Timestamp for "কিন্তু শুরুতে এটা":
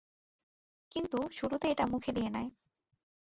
0.91-1.85